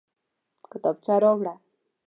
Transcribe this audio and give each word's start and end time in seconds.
کتابچه 0.71 1.15
راوړه 1.23 1.53